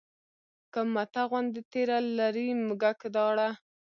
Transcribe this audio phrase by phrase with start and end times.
[0.73, 3.49] که مته غوندې تېره لري مږک داړه